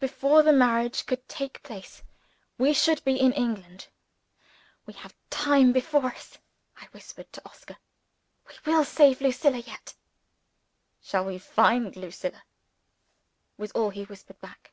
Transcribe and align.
Before 0.00 0.42
the 0.42 0.52
marriage 0.52 1.06
could 1.06 1.28
take 1.28 1.62
place, 1.62 2.02
we 2.58 2.72
should 2.72 3.04
be 3.04 3.14
in 3.14 3.32
England. 3.32 3.86
"We 4.84 4.94
have 4.94 5.14
time 5.30 5.70
before 5.72 6.06
us," 6.06 6.38
I 6.78 6.86
whispered 6.86 7.32
to 7.32 7.42
Oscar. 7.48 7.76
"We 8.66 8.72
will 8.72 8.84
save 8.84 9.20
Lucilla 9.20 9.58
yet." 9.58 9.94
"Shall 11.00 11.24
we 11.24 11.38
find 11.38 11.94
Lucilla?" 11.94 12.42
was 13.56 13.70
all 13.70 13.90
he 13.90 14.02
whispered 14.02 14.40
back. 14.40 14.72